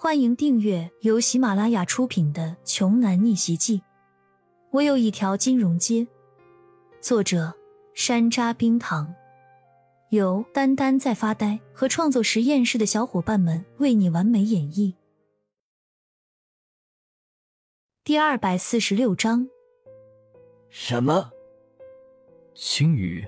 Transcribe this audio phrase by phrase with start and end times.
[0.00, 3.78] 欢迎订阅由喜马拉雅出品的《穷男逆袭记》。
[4.70, 6.06] 我有一条金融街。
[7.00, 7.52] 作者：
[7.94, 9.12] 山楂冰糖，
[10.10, 14.94] 由丹丹在发呆和创作实验室的小伙伴们为你完美演绎。
[18.04, 19.48] 第二百四十六章。
[20.70, 21.32] 什么？
[22.54, 23.26] 青羽，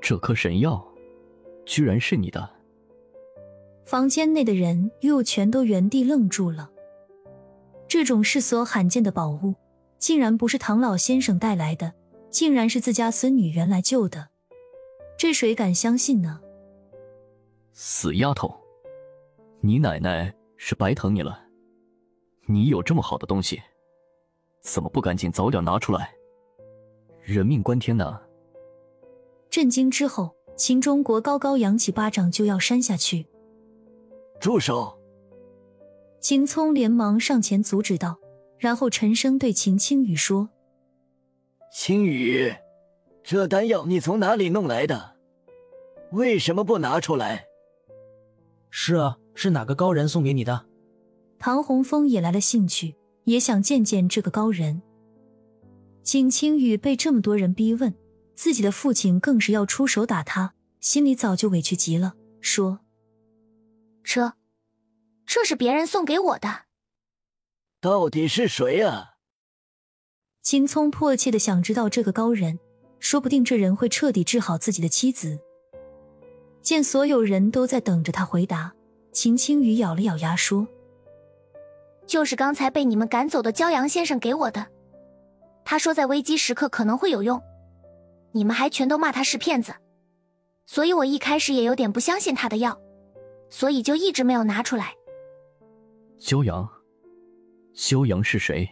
[0.00, 0.82] 这颗神药
[1.66, 2.55] 居然是你的！
[3.86, 6.68] 房间内的人又全都原地愣住了。
[7.86, 9.54] 这种世所罕见的宝物，
[9.96, 11.94] 竟然不是唐老先生带来的，
[12.28, 14.26] 竟然是自家孙女原来救的，
[15.16, 16.40] 这谁敢相信呢？
[17.74, 18.52] 死丫头，
[19.60, 21.44] 你奶奶是白疼你了。
[22.48, 23.62] 你有这么好的东西，
[24.62, 26.10] 怎么不赶紧早点拿出来？
[27.22, 28.20] 人命关天呐！
[29.48, 33.26] 震惊之后，秦中国高高扬起巴掌就要扇下去。
[34.40, 34.96] 住手！
[36.20, 38.18] 秦聪连忙上前阻止道，
[38.58, 40.48] 然后沉声对秦青雨说
[41.72, 42.52] ：“青雨，
[43.22, 45.16] 这丹药你从哪里弄来的？
[46.12, 47.46] 为什么不拿出来
[48.70, 50.66] ？”“是啊，是哪个高人送给你的？”
[51.38, 54.82] 唐洪峰也来了兴趣，也想见见这个高人。
[56.02, 57.94] 景青雨被这么多人逼问，
[58.34, 62.80] 自己的父亲更是要出手打他，心里早就委屈极了，说。
[64.06, 64.34] 这，
[65.26, 66.66] 这是别人送给我的。
[67.80, 69.16] 到底是谁啊？
[70.42, 72.60] 秦聪迫切的想知道这个高人，
[73.00, 75.40] 说不定这人会彻底治好自己的妻子。
[76.62, 78.72] 见所有人都在等着他回答，
[79.10, 80.68] 秦青雨咬了咬牙说
[82.06, 84.68] ：“就是刚才被你们赶走的骄阳先生给我的。
[85.64, 87.42] 他说在危机时刻可能会有用，
[88.30, 89.74] 你们还全都骂他是骗子，
[90.64, 92.80] 所以我一开始也有点不相信他的药。”
[93.48, 94.94] 所以就一直没有拿出来。
[96.18, 96.68] 修阳，
[97.74, 98.68] 修阳是谁？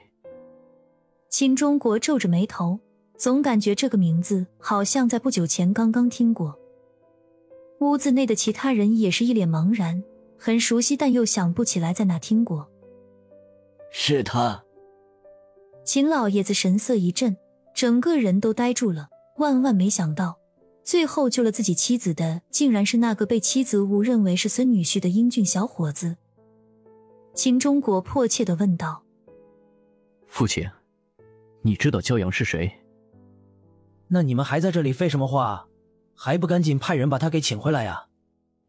[1.28, 2.78] 秦中国皱着眉头，
[3.17, 6.58] 总感觉这个名字好像在不久前刚刚听过。
[7.80, 10.02] 屋子内的其他人也是一脸茫然，
[10.39, 12.70] 很熟悉，但又想不起来在哪听过。
[13.90, 14.64] 是他。
[15.84, 17.36] 秦老爷子神色一震，
[17.74, 20.39] 整个人都呆住了，万万没想到。
[20.84, 26.18] 最后救了自己妻子的，竟然是那个被妻子误认为是孙女婿的英俊小伙子。
[27.33, 29.02] 秦中国迫切的问道
[30.28, 30.68] ：“父亲，
[31.62, 32.70] 你知道骄阳是谁？
[34.08, 35.67] 那你们还在这里废什么话？
[36.14, 38.08] 还不赶紧派人把他给请回来呀！”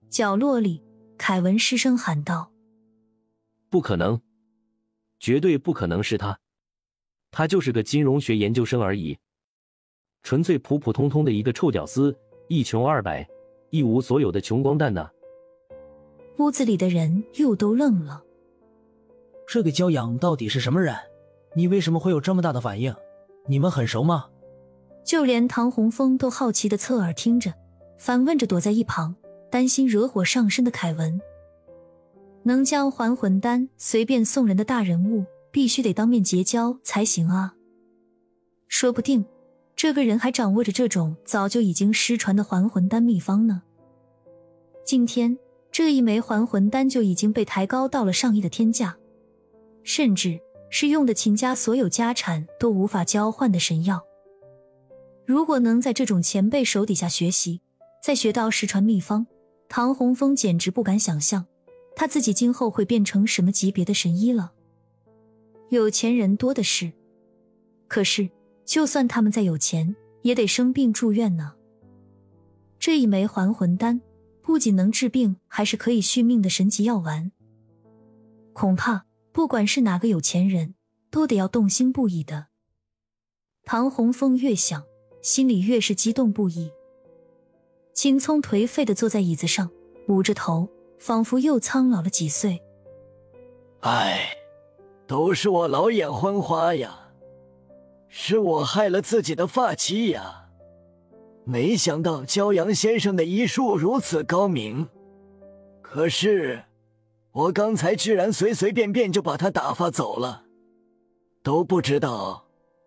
[0.10, 0.82] 角落里，
[1.18, 2.52] 凯文失声喊道
[3.70, 4.22] ：“不可能，
[5.20, 6.40] 绝对不可能是他，
[7.30, 9.18] 他就是个金融学研究生而已。”
[10.26, 12.14] 纯粹普普通通的一个臭屌丝，
[12.48, 13.26] 一穷二白，
[13.70, 15.08] 一无所有的穷光蛋呢。
[16.40, 18.24] 屋子里的人又都愣了。
[19.48, 20.96] 这个骄阳到底是什么人？
[21.54, 22.92] 你为什么会有这么大的反应？
[23.46, 24.26] 你们很熟吗？
[25.06, 27.54] 就连唐洪峰都好奇的侧耳听着，
[28.00, 29.16] 反问着躲在一旁
[29.52, 31.22] 担心惹火上身的凯文。
[32.42, 37.54] 能将还魂丹随便送人的大人物，必须得当面结交才行啊。
[38.68, 39.24] 说不定。
[39.76, 43.64] 这个人还掌握着这种早就已经失传的还魂丹秘方呢。
[44.86, 45.38] 今天
[45.72, 48.98] 这一枚还魂丹就已经被抬高到了上亿的天价，
[49.84, 54.02] 甚至是用的秦家所有家产都无法交换的神药。
[55.26, 57.60] 如果能在这种前辈手底下学习，
[58.02, 59.28] 再学到失传秘方，
[59.68, 61.46] 唐洪峰简直不敢想象
[61.96, 64.54] 他自己今后会变成什么级别的神医了。
[65.70, 66.94] 有钱人多的是，
[67.90, 68.30] 可是。
[68.66, 71.54] 就算他们再有钱，也得生病住院呢。
[72.80, 74.02] 这一枚还魂丹
[74.42, 77.32] 不仅能治病，还是可以续命的神奇药丸。
[78.54, 80.76] 恐怕不管是哪个有钱人，
[81.10, 82.48] 都得要动心不已的。
[83.64, 84.84] 唐洪峰越想，
[85.22, 86.72] 心里越是激动不已。
[87.94, 89.70] 秦聪颓废的坐在椅子上，
[90.08, 90.68] 捂着头，
[91.00, 92.62] 仿佛又苍老了几岁。
[93.80, 94.36] 唉，
[95.08, 97.05] 都是我老眼昏花呀。
[98.18, 100.46] 是我害了自己的发妻呀！
[101.44, 104.88] 没想到骄阳先生的医术如此高明，
[105.82, 106.64] 可是
[107.34, 110.46] 我刚才居然随随便便就把他打发走了，
[111.44, 112.46] 都不知道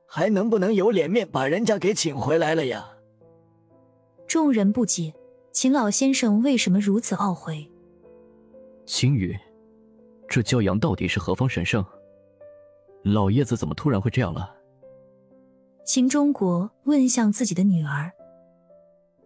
[0.08, 2.88] 还能不能有脸面把人家给请回来了呀！
[4.26, 5.12] 众人不解，
[5.52, 7.70] 秦老先生为什么如此懊悔？
[8.86, 9.38] 秦羽，
[10.26, 11.84] 这骄阳到底是何方神圣？
[13.02, 14.54] 老爷子怎么突然会这样了？
[15.88, 18.12] 秦中国问向自己的女儿，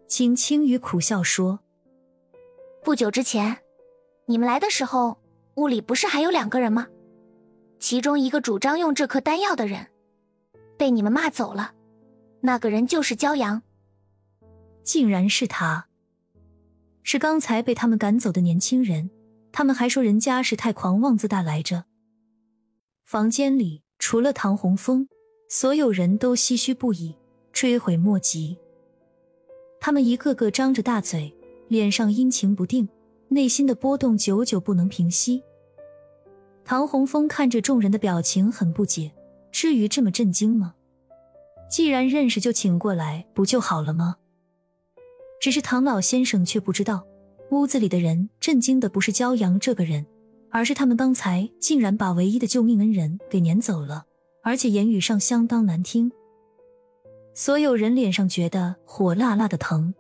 [0.07, 1.59] 秦青雨苦笑说
[2.85, 3.59] ：“不久之前，
[4.27, 5.19] 你们来的时候，
[5.57, 6.87] 屋里不是还有两个人吗？
[7.81, 9.89] 其中一个主张用这颗丹药的人，
[10.79, 11.75] 被你们骂走了。
[12.43, 13.61] 那个人就是骄阳，
[14.85, 15.89] 竟然是他，
[17.03, 19.11] 是刚才被他们赶走的年轻人。
[19.51, 21.87] 他们还说人家是太狂妄自大来着。
[23.05, 25.09] 房间里除了唐洪峰，
[25.55, 27.15] 所有人都唏嘘不已，
[27.53, 28.57] 追悔莫及。
[29.79, 31.31] 他们一个个张着大嘴，
[31.69, 32.89] 脸上阴晴不定，
[33.29, 35.43] 内心的波动久久不能平息。
[36.65, 39.13] 唐洪峰看着众人的表情，很不解：
[39.51, 40.75] 至于这么震惊吗？
[41.71, 44.17] 既然认识，就请过来不就好了吗？
[45.39, 47.07] 只是唐老先生却不知道。
[47.51, 50.07] 屋子里的人震惊的不是骄阳这个人，
[50.49, 54.07] 而是他们刚才竟然把唯一的救命恩人给撵走了，
[54.43, 56.13] 而且言语上相当难听。
[57.35, 59.95] 所有人脸上觉得火辣辣的疼。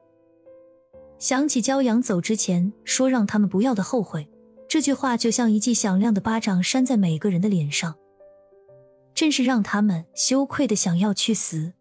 [1.19, 4.29] 想起骄阳走之前说让他们不要的后悔，
[4.69, 7.95] 这句话就像一记响亮的巴掌扇在每个人的脸上，
[9.15, 11.73] 真是让他们羞愧的想要去死。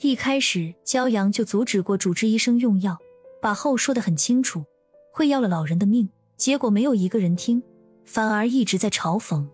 [0.00, 2.98] 一开始骄阳就阻止过主治医生用药。
[3.40, 4.64] 把后说的很清楚，
[5.12, 7.62] 会要了老人的命，结果没有一个人听，
[8.04, 9.46] 反而一直在嘲讽，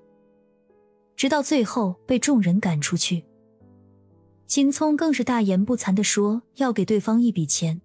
[1.24, 3.24] 直到最后被众人赶出去。
[4.46, 7.80] 金聪更是大言不惭的说要给对方一笔钱，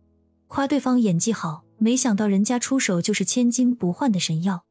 [0.49, 4.65] 夸对方演技好，没想到人家出手就是千金不换的神药。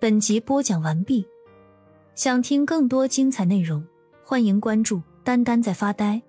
[0.00, 1.24] 本集播讲完毕，
[2.16, 3.86] 想听更多精彩内容，
[4.24, 6.20] 欢迎关注“丹丹在发呆”。